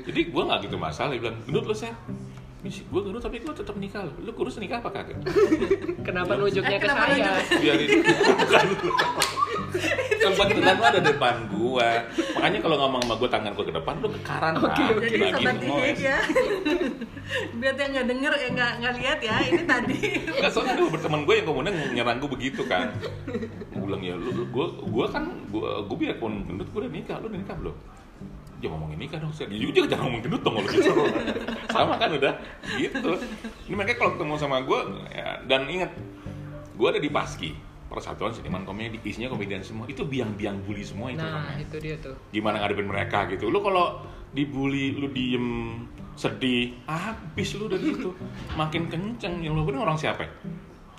[0.04, 1.12] Jadi gue nggak gitu masalah.
[1.12, 1.92] Dia bilang gendut lo saya
[2.60, 4.04] gue gendut tapi gue tetap nikah.
[4.04, 5.16] Lo lu kurus nikah apa kagak?
[6.06, 7.32] Kenapa nunjuknya Eh, ke saya?
[7.60, 7.88] biarin.
[8.44, 8.66] Bukan
[10.30, 11.88] tempat tenang lu ada depan gua.
[12.38, 14.76] Makanya kalau ngomong sama gua tangan gua ke depan lu ke kanan Oke, Pak.
[14.96, 15.06] oke.
[15.10, 16.18] Jadi sobat ya.
[17.60, 19.98] Biar yang nggak denger ya nggak nggak lihat ya ini tadi.
[20.40, 22.90] Nggak, soalnya dulu berteman gue yang kemudian nyerang gue begitu kan.
[23.70, 27.16] Gue bilang ya lu, gue gue kan gue gue biarpun gendut gue udah nikah.
[27.22, 27.76] Lu udah nikah belum?
[28.60, 30.92] Jangan ngomongin nikah dong saya juga jangan ngomong gendut dong kalau gitu.
[31.74, 32.34] Sama kan udah
[32.76, 33.10] gitu.
[33.70, 34.80] Ini makanya kalau ketemu sama gue
[35.14, 35.90] ya, dan ingat
[36.76, 41.18] gue ada di Paski Persatuan Seniman Komedi isinya komedian semua itu biang-biang bully semua itu
[41.18, 41.58] Nah, orangnya.
[41.60, 42.14] itu dia tuh.
[42.30, 43.98] gimana ngadepin mereka gitu lu kalau
[44.30, 45.74] dibully lu diem
[46.14, 48.14] sedih habis lu dari situ
[48.60, 50.30] makin kenceng yang lu bener orang siapa ya?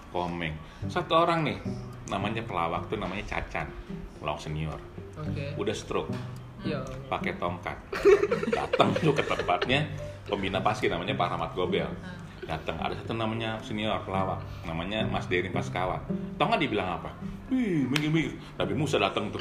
[0.10, 0.52] komeng
[0.86, 1.58] satu orang nih
[2.06, 3.72] namanya pelawak tuh namanya Cacan
[4.18, 4.76] pelawak senior
[5.16, 5.56] Oke.
[5.56, 6.12] udah stroke
[6.62, 6.84] Yo.
[7.08, 7.80] pakai tongkat
[8.50, 9.88] datang tuh ke tempatnya
[10.24, 11.88] pembina paski namanya Pak Rahmat Gobel
[12.52, 12.76] datang.
[12.84, 16.04] Ada satu namanya senior pelawak namanya Mas Derin Paskawa
[16.36, 17.10] tau nggak dibilang apa?
[17.48, 19.40] Wih minggir minggir Nabi Musa datang tuh.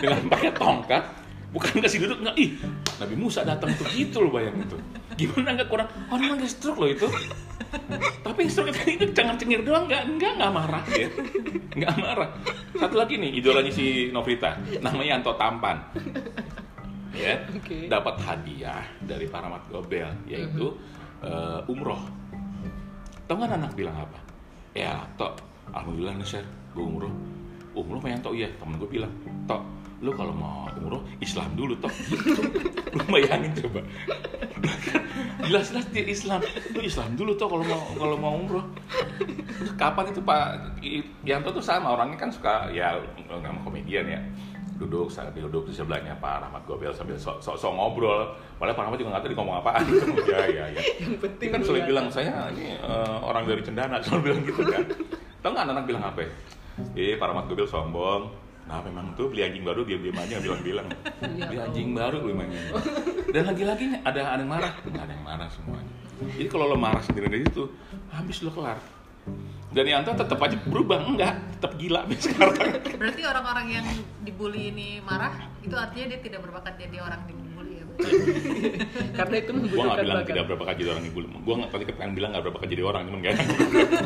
[0.00, 1.04] Dengan pakai tongkat.
[1.48, 2.36] Bukan kasih duduk nggak.
[2.40, 2.50] Ih
[3.00, 3.84] Nabi Musa datang tuh.
[3.92, 4.80] Gitu loh bayangin tuh.
[5.20, 5.88] Gimana nggak kurang?
[6.08, 7.08] Orang lagi stroke loh itu.
[8.24, 9.88] Tapi stroke itu jangan cengir doang.
[9.88, 11.08] Nggak nggak nggak marah ya
[11.78, 12.28] nggak marah.
[12.74, 14.58] Satu lagi nih idolanya si Novita.
[14.82, 15.76] Namanya Anto Tampan.
[17.18, 17.90] Ya Oke.
[17.90, 20.70] dapat hadiah dari Pak Rahmat Gobel yaitu
[21.24, 22.00] eh, umroh.
[23.28, 24.18] Tau nggak anak bilang apa?
[24.72, 25.36] Ya tok
[25.72, 27.12] alhamdulillah nih Sher gue umroh.
[27.76, 28.48] Umroh pengen tok iya.
[28.56, 29.12] Temen gue bilang
[29.44, 29.62] tok
[29.98, 31.90] lu kalau mau umroh Islam dulu tok.
[32.96, 33.82] Lu bayangin coba.
[35.44, 36.40] Jelas-jelas dia Islam.
[36.72, 38.64] Lu Islam dulu tok kalau mau kalau mau umroh.
[39.74, 40.44] Kapan itu Pak?
[41.26, 42.94] Yanto tuh sama orangnya kan suka ya
[43.28, 44.20] nggak komedian ya
[44.78, 48.30] duduk saat duduk di sebelahnya Pak Rahmat Gobel sambil sok sok sok ngobrol.
[48.56, 50.06] Padahal Pak Rahmat juga nggak tahu ngomong apaan gitu.
[50.30, 51.90] Ya ya ya Yang penting kan selalu kelihatan.
[51.90, 54.82] bilang saya ini eh, orang dari Cendana selalu bilang gitu kan.
[55.42, 56.20] Tau nggak anak-anak bilang apa?
[56.22, 56.30] Ya
[56.94, 58.22] eh Pak Rahmat Gobel sombong.
[58.68, 60.86] Nah memang tuh beli anjing baru dia diam aja bilang-bilang.
[61.24, 62.64] Iya, beli anjing baru beli anjing
[63.28, 64.72] dan lagi-lagi ada ada yang marah.
[64.86, 65.92] Nggak ada yang marah semuanya.
[66.18, 67.70] Jadi kalau lo marah sendiri dari situ
[68.10, 68.78] habis lo kelar
[69.68, 71.04] dan Yanto tetap aja berubah.
[71.04, 72.70] Enggak tetap gila sampai sekarang.
[73.00, 73.86] Berarti orang-orang yang
[74.24, 77.84] dibully ini marah itu artinya dia tidak berbakat jadi orang yang dibully ya.
[79.18, 80.30] Karena itu gue nggak bilang bakat.
[80.32, 82.84] tidak berapa kali jadi orang ibu gue nggak tadi kan bilang nggak berapa kali jadi
[82.86, 83.34] orang cuman gak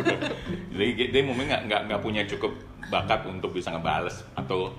[0.73, 2.53] jadi dia mungkin nggak nggak nggak punya cukup
[2.89, 4.73] bakat untuk bisa ngebales atau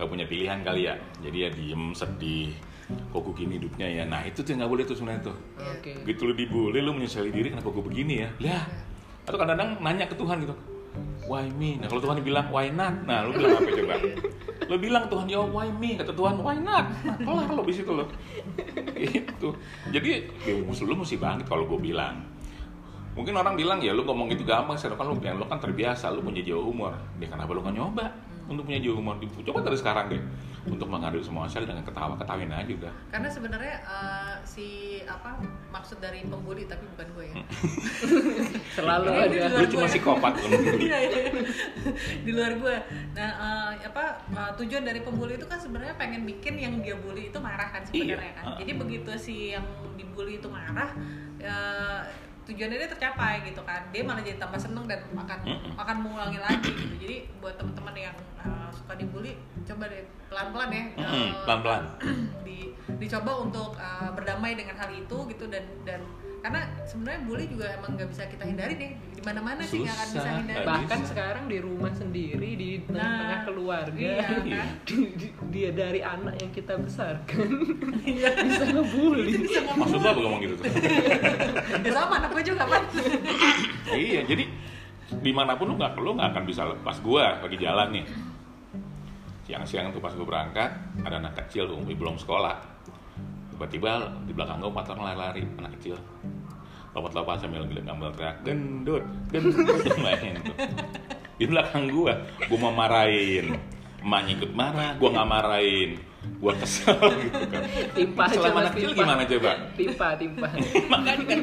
[0.00, 0.94] nggak punya pilihan kali ya.
[1.20, 4.04] Jadi ya diem sedih kok gue gini hidupnya ya.
[4.08, 5.36] Nah itu tuh nggak boleh tuh sebenarnya tuh.
[5.60, 6.00] Oke.
[6.08, 8.30] gitu lu dibully lu menyesali diri kenapa gue begini ya?
[8.40, 8.93] Lah
[9.24, 10.54] atau kadang-kadang nanya ke Tuhan gitu.
[11.24, 11.80] Why me?
[11.80, 12.94] Nah kalau Tuhan bilang why not?
[13.08, 13.94] Nah lu bilang apa coba?
[14.70, 15.96] Lu bilang Tuhan ya why me?
[16.00, 16.88] Kata Tuhan why not?
[17.04, 18.08] Nah, kelar lo di situ lo
[18.96, 19.52] gitu.
[19.92, 20.08] Jadi
[20.44, 22.24] ya, musuh lu mesti bangkit kalau gue bilang.
[23.12, 26.08] Mungkin orang bilang ya lu ngomong gitu gampang sih kan lu yang lu kan terbiasa
[26.12, 26.96] lu punya jauh umur.
[27.20, 28.08] Dia kenapa lu nggak nyoba
[28.48, 29.20] untuk punya jauh umur?
[29.20, 30.22] Coba dari sekarang deh
[30.64, 34.66] untuk menghadapi semua masalah dengan ketawa ketawin aja udah Karena sebenarnya eh, si
[35.04, 35.36] apa
[35.68, 37.34] maksud dari pembuli tapi bukan gue ya.
[38.76, 39.36] Selalu ada.
[39.52, 39.92] lu cuma gue.
[39.92, 40.32] psikopat
[40.88, 41.22] Iya, iya.
[42.20, 42.76] di luar gue.
[43.12, 43.30] Nah,
[43.74, 47.38] eh, apa eh, tujuan dari pembuli itu kan sebenarnya pengen bikin yang dia bully itu
[47.38, 48.38] marah kan sebenarnya Iya.
[48.40, 48.44] kan.
[48.48, 48.56] Ah.
[48.56, 50.90] Jadi begitu si yang dibully itu marah,
[52.44, 53.82] tujuannya dia tercapai gitu kan.
[53.90, 55.38] Dia malah jadi tambah seneng dan akan
[55.76, 56.94] akan mengulangi lagi gitu.
[57.00, 60.84] Jadi buat teman-teman yang eh, suka dibully, coba deh pelan-pelan ya.
[61.00, 61.82] Eh, pelan-pelan.
[62.46, 62.58] di
[63.00, 66.04] dicoba untuk uh, berdamai dengan hal itu gitu dan dan
[66.44, 69.96] karena sebenarnya bully juga emang nggak bisa kita hindari deh di mana mana sih nggak
[69.96, 71.08] akan bisa hindari Bahkan bisa.
[71.08, 74.44] sekarang di rumah sendiri di tengah-tengah Nah, keluarga iya kan?
[74.84, 77.48] di- di- dia dari anak yang kita besarkan
[78.04, 78.28] Iya.
[78.44, 79.40] bisa ngebully.
[79.72, 80.64] maksud apa ngomong gitu tuh
[81.88, 82.82] ya sama anak gue juga kan
[83.90, 84.44] iya jadi
[85.14, 88.04] di mana pun lu nggak lu nggak akan bisa lepas gua lagi jalan nih
[89.44, 90.68] siang-siang tuh pas gua berangkat
[91.00, 92.73] ada anak kecil tuh belum sekolah
[93.54, 95.96] tiba-tiba di belakang gua empat orang lari-lari anak kecil.
[96.94, 99.94] Lompat-lompat sambil ngambil teriak gendut gendut.
[100.04, 100.54] Main tuh.
[101.38, 102.18] Di belakang gua
[102.50, 103.54] gua mau marahin.
[104.02, 105.90] Emaknya ikut marah gua nggak marahin.
[106.40, 106.96] Gua kesel
[107.28, 107.62] gitu kan.
[107.92, 109.02] Timpa aja, selama anak kecil timpa.
[109.04, 109.52] gimana coba?
[109.76, 110.48] Timpa, timpa.
[110.92, 111.40] makanya kan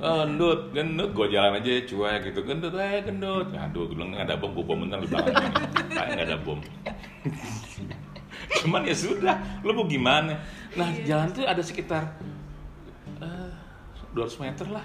[0.00, 1.10] gendut gendut.
[1.14, 2.40] Gue jalan aja cuek gitu.
[2.44, 3.46] Gendut eh gendut.
[3.54, 5.48] Aduh gue bilang nggak ada bom gue bom bener di belakangnya
[5.92, 6.58] kayak nggak ada bom
[8.64, 10.40] cuman ya sudah lo mau gimana?
[10.74, 12.16] Nah jalan tuh ada sekitar
[13.20, 13.50] eh,
[14.14, 14.84] 200 meter lah.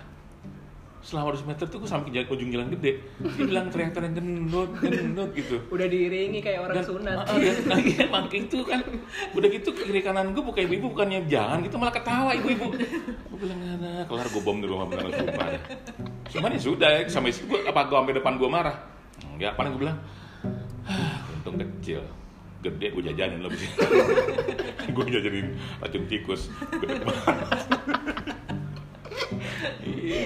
[1.03, 2.91] Selama 200 meter tuh gue sampai ke jalan- ujung jalan gede.
[3.19, 5.59] Dia bilang teriak-teriak gendut gendut gitu.
[5.67, 7.15] Udah diiringi kayak orang dan, sunat.
[7.27, 8.79] Ah, dan, nah, iya, makin itu kan.
[9.35, 12.71] Udah gitu kiri kanan gue bukan ibu-ibu bukannya jangan gitu malah ketawa ibu-ibu.
[13.31, 15.47] Gue bilang ada kelar gue bom di rumah beneran sumpah
[16.33, 18.75] cuman ya sudah sampai situ gue apa gue sampai depan gue marah?
[19.27, 19.99] Enggak paling gue bilang
[20.87, 22.01] "Ah, untung kecil
[22.63, 23.83] gede gue jajanin lo bisa
[24.95, 25.47] gue jajanin
[25.83, 26.47] racun tikus.
[26.79, 27.37] Gede banget.
[29.83, 30.21] Iya.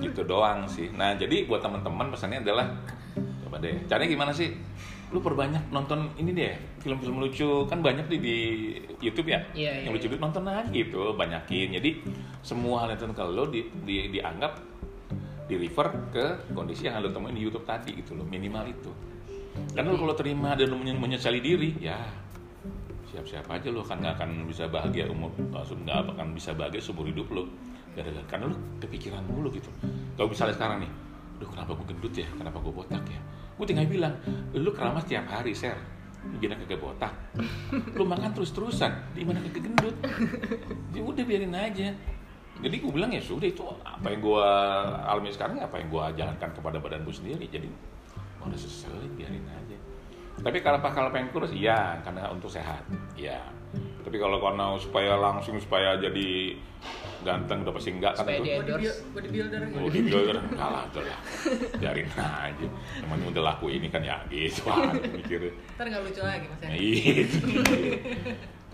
[0.00, 0.92] gitu doang sih.
[0.92, 2.68] Nah jadi buat teman-teman pesannya adalah
[3.44, 3.84] coba deh.
[3.88, 4.52] Caranya gimana sih?
[5.08, 7.64] Lu perbanyak nonton ini deh film-film lucu.
[7.68, 8.36] Kan banyak di di
[9.00, 9.40] YouTube ya?
[9.56, 11.76] Iya, yang iya, lucu nonton aja gitu banyakin.
[11.80, 11.90] Jadi
[12.44, 14.60] semua hal yang kalau lo di, di, dianggap
[15.48, 18.92] di refer ke kondisi yang lo temuin di YouTube tadi gitu loh minimal itu
[19.74, 21.98] karena lo kalau terima dan lo menye- menyesali diri ya
[23.08, 27.08] siap-siap aja lo kan nggak akan bisa bahagia umur langsung nggak akan bisa bahagia seumur
[27.08, 27.48] hidup lo
[27.96, 29.70] gara-gara karena lo kepikiran mulu gitu.
[30.14, 30.92] Kalau misalnya sekarang nih
[31.38, 32.26] Duh kenapa gue gendut ya?
[32.34, 33.20] Kenapa gue botak ya?
[33.54, 34.14] Gue tinggal bilang
[34.54, 35.78] lu keramas tiap hari ser.
[36.42, 37.14] Gimana kagak botak?
[37.94, 39.94] Lu makan terus-terusan di mana kagak gendut?
[40.90, 41.94] Ya udah biarin aja.
[42.58, 44.46] Jadi gue bilang ya sudah itu apa yang gue
[45.06, 47.46] alami sekarang apa yang gue jalankan kepada badan gue sendiri.
[47.46, 47.70] Jadi
[48.44, 49.76] udah selesai biarin aja
[50.38, 52.82] tapi kalau kalau pengen kurus iya karena untuk sehat
[53.18, 53.42] iya
[54.06, 56.56] tapi kalau karena supaya langsung supaya jadi
[57.26, 58.48] ganteng udah pasti enggak kan Supaya itu
[59.10, 59.78] bodybuilder gitu.
[59.82, 61.20] Oh, dibuilder enggak lah, udah lah.
[61.82, 62.66] Biarin aja.
[63.02, 64.64] Namanya udah laku ini kan ya gitu
[65.12, 65.52] mikirnya.
[65.74, 66.70] ntar nggak lucu lagi mas ya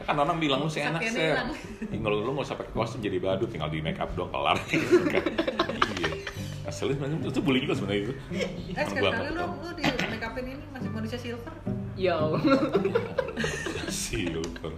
[0.05, 0.99] kan orang bilang lu seenak.
[1.07, 1.47] Ya,
[1.87, 4.59] Kalau lu nggak usah pakai kostum jadi badut, tinggal di make up doang kelar.
[4.71, 5.23] gitu kan.
[6.03, 6.11] Iya.
[6.65, 8.15] Ngeselin banget itu bully juga sebenarnya itu.
[8.73, 11.53] eh sekali kali lu lu di make upin ini masih manusia silver
[11.95, 12.41] Ya Allah.
[13.93, 14.73] Silver.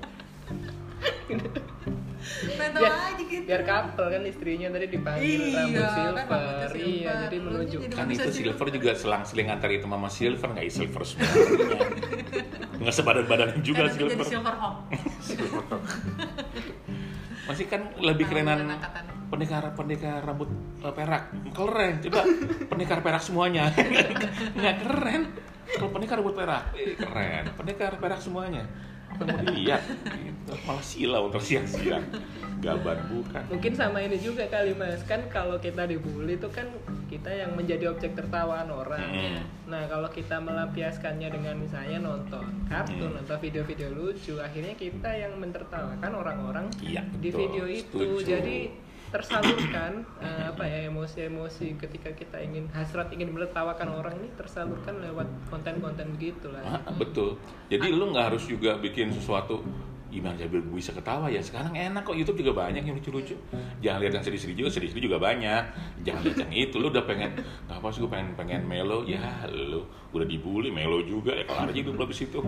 [2.50, 6.26] mental Biar, aja gitu biar couple kan istrinya tadi dipanggil Iya, rambut kan silver.
[6.26, 7.16] rambutnya Iya, silver.
[7.22, 7.94] jadi menunjukkan.
[7.94, 11.28] Kan itu silver juga selang-seling antar itu mama silver nggak silver semua.
[12.76, 14.26] Nggak sebadan-badan juga Kan nanti jadi silver.
[14.28, 14.76] silver hawk
[17.46, 19.04] Masih kan lebih kerenan Rambut angkatan.
[19.26, 20.50] Pendekar pendekar rambut
[20.82, 22.22] eh, perak keren coba
[22.70, 23.70] pendekar perak semuanya
[24.56, 25.22] nggak keren
[25.76, 28.62] kalau pendekar rambut perak eh, keren pendekar perak semuanya
[29.06, 29.80] apa mau dilihat
[30.18, 30.52] gitu.
[30.66, 32.02] malah silau untuk siang-siang
[32.58, 36.66] gaban bukan Mungkin sama ini juga kali mas kan kalau kita dibully itu kan
[37.06, 38.98] kita yang menjadi objek tertawaan orang.
[38.98, 39.40] Mm.
[39.70, 43.22] Nah kalau kita melampiaskannya dengan misalnya nonton kartun Mm.
[43.22, 47.40] atau video-video lucu, akhirnya kita yang mentertawakan orang-orang Iya, di betul.
[47.46, 47.94] video itu.
[47.94, 48.26] Setuju.
[48.26, 48.58] Jadi
[49.16, 55.24] tersalurkan eh, apa ya emosi-emosi ketika kita ingin hasrat ingin menertawakan orang ini tersalurkan lewat
[55.48, 56.60] konten-konten begitu lah.
[56.60, 57.40] Ah, betul.
[57.72, 59.64] Jadi lu nggak harus juga bikin sesuatu
[60.06, 63.34] gimana ya gue bisa ketawa ya sekarang enak kok YouTube juga banyak yang lucu-lucu.
[63.80, 65.62] Jangan lihat yang sedih-sedih juga sedih-sedih juga banyak.
[66.04, 69.00] Jangan lihat yang itu lu udah pengen nggak apa sih gue pengen pengen melo.
[69.08, 72.40] Ya lu udah dibully melo juga ya kalau aja hidup di situ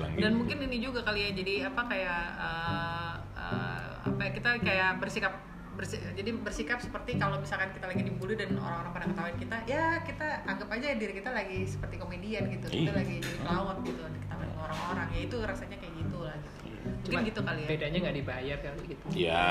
[0.00, 0.16] Iya.
[0.16, 0.38] dan gitu.
[0.40, 5.32] mungkin ini juga kali ya jadi apa kayak eh, eh, apa ya, kita kayak bersikap
[5.80, 9.84] bersi- jadi bersikap seperti kalau misalkan kita lagi dibully dan orang-orang pada ketawain kita ya
[10.00, 12.92] kita anggap aja diri kita lagi seperti komedian gitu kita Iya.
[12.94, 17.00] lagi jadi pelawak gitu diketawain sama orang-orang ya itu rasanya kayak gitu lah gitu mungkin
[17.02, 19.04] Cuma gitu kali ya bedanya nggak dibayar kali gitu.
[19.10, 19.48] ya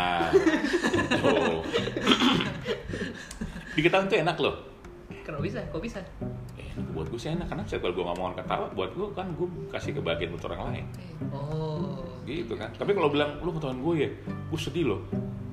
[1.11, 1.61] tuh
[3.75, 4.55] di kita tuh enak loh
[5.19, 5.61] Kenapa bisa?
[5.69, 5.99] Kok bisa?
[6.55, 9.45] eh buat gue sih enak karena setiap kali gue ngomong ketawa buat gue kan gue
[9.69, 11.13] kasih kebahagiaan buat orang lain Iya.
[11.31, 12.05] Oh.
[12.23, 15.01] gitu kan tapi kalau bilang lu ketahuan gue ya gue sedih loh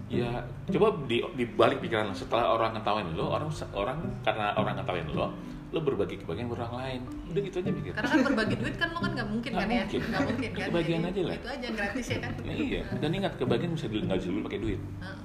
[0.07, 0.31] ya
[0.69, 5.35] coba di dibalik pikiran lo setelah orang ngetawain lo orang orang karena orang ngetawain lo
[5.67, 7.01] lo berbagi kebahagiaan buat orang lain.
[7.27, 9.69] Udah gitu aja pikir karena kan berbagi duit kan lo kan nggak mungkin Nggak kan
[9.69, 9.83] ya?
[9.83, 10.01] mungkin.
[10.01, 10.67] nggak mungkin kan?
[10.71, 11.35] Kebagian Jadi, aja lah.
[11.35, 12.33] itu aja gratis ya kan?
[12.39, 12.81] Nah, iya.
[12.97, 14.81] Dan ingat kebahagiaan bisa di- nggak dibeli pakai duit.
[14.97, 15.19] Heeh.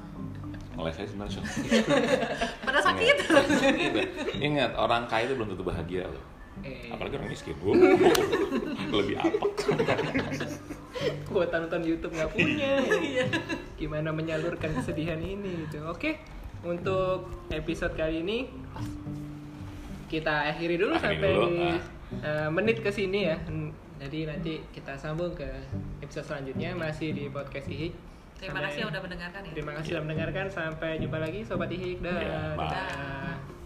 [0.72, 1.44] oleh saya sebenarnya
[2.66, 3.18] pada sakit
[4.50, 6.24] ingat, orang kaya itu belum tentu bahagia loh.
[6.64, 7.54] Eh, apalagi orang miskin
[8.98, 9.46] lebih apa
[11.26, 12.72] kuota nonton YouTube nggak punya.
[13.12, 13.26] Iya.
[13.76, 15.82] Gimana menyalurkan kesedihan ini gitu.
[15.86, 16.22] Oke,
[16.62, 18.46] untuk episode kali ini
[20.08, 21.48] kita akhiri dulu Akhiri sampai dulu,
[22.20, 23.38] eh, menit ke sini ya.
[23.98, 25.46] Jadi nanti kita sambung ke
[26.00, 27.94] episode selanjutnya masih di podcast Ihik.
[28.36, 30.46] terima Sampai- kasih udah mendengarkan ya Terima kasih sudah mendengarkan.
[30.50, 32.02] Sampai jumpa lagi sobat Ihik.
[32.02, 32.18] Dah.
[32.18, 32.66] Ya, bye.
[32.66, 33.61] Dadah.